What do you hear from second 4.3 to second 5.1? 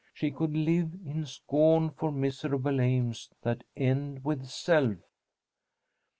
self."